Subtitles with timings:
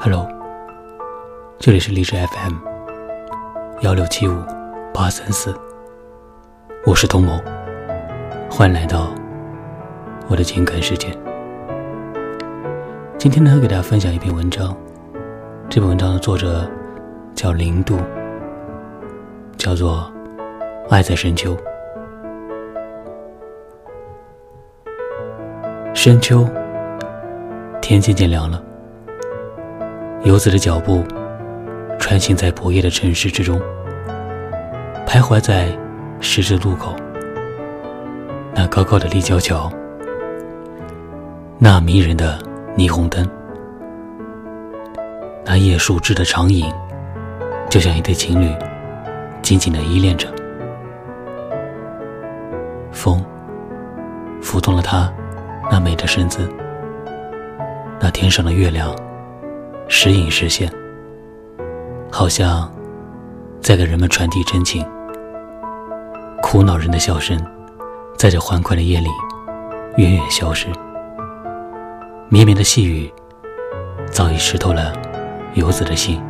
[0.00, 0.26] Hello，
[1.58, 2.54] 这里是荔枝 FM
[3.82, 4.34] 幺六七五
[4.94, 5.54] 八三四，
[6.86, 7.40] 我是童某，
[8.50, 9.08] 欢迎来到
[10.28, 11.08] 我的情感世界。
[13.18, 14.76] 今天呢，给大家分享一篇文章，
[15.68, 16.64] 这篇文章的作者
[17.34, 17.96] 叫零度，
[19.56, 20.10] 叫做
[20.88, 21.56] 《爱在深秋》。
[25.94, 26.46] 深秋，
[27.88, 28.62] 天渐渐凉了。
[30.22, 31.02] 游子的脚步
[31.98, 33.58] 穿行在薄夜的城市之中，
[35.06, 35.74] 徘徊在
[36.20, 36.94] 十字路口。
[38.54, 39.72] 那高高的立交桥，
[41.58, 42.38] 那迷人的
[42.76, 43.26] 霓虹灯，
[45.46, 46.70] 那叶树枝的长影，
[47.70, 48.54] 就像一对情侣
[49.40, 50.28] 紧紧的依恋着。
[52.92, 53.24] 风
[54.42, 55.10] 拂动了他。
[55.70, 56.46] 那美的身姿，
[58.00, 58.94] 那天上的月亮，
[59.88, 60.70] 时隐时现，
[62.12, 62.72] 好像
[63.60, 64.86] 在给人们传递真情。
[66.40, 67.36] 苦恼人的笑声，
[68.16, 69.08] 在这欢快的夜里
[69.96, 70.68] 远远消失。
[72.28, 73.12] 绵绵的细雨，
[74.10, 74.92] 早已湿透了
[75.54, 76.22] 游子的心。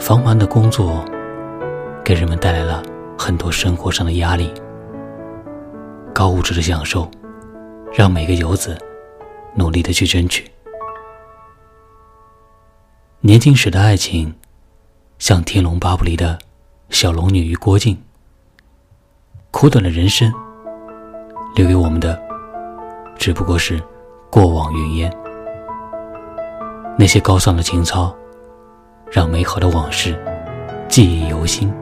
[0.00, 1.04] 繁忙的工作，
[2.04, 2.82] 给人们带来了
[3.16, 4.52] 很多生活上的压力。
[6.12, 7.08] 高物质的享受。
[7.94, 8.74] 让每个游子
[9.54, 10.50] 努力的去争取。
[13.20, 14.34] 年轻时的爱情，
[15.18, 16.38] 像《天龙八部》里的
[16.90, 17.96] 小龙女与郭靖。
[19.50, 20.32] 苦短的人生，
[21.54, 22.20] 留给我们的
[23.16, 23.80] 只不过是
[24.30, 25.14] 过往云烟。
[26.98, 28.14] 那些高尚的情操，
[29.10, 30.18] 让美好的往事
[30.88, 31.72] 记忆犹新。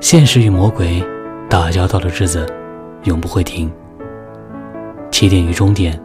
[0.00, 1.04] 现实与魔鬼
[1.48, 2.46] 打交道的日子，
[3.04, 3.70] 永不会停。
[5.10, 6.00] 起点与终点，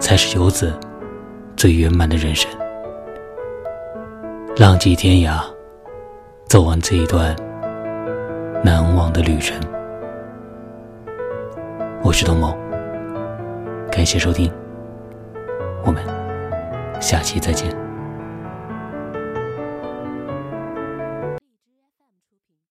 [0.00, 0.72] 才是游子
[1.56, 2.50] 最圆满的人生。
[4.56, 5.40] 浪迹天涯，
[6.48, 7.34] 走完这一段
[8.62, 9.56] 难忘的旅程。
[12.02, 12.56] 我是东某，
[13.90, 14.50] 感谢收听，
[15.84, 16.02] 我们
[17.00, 17.83] 下期再见。